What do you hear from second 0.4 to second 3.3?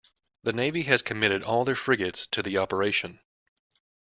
The Navy has committed all their frigates to the operation.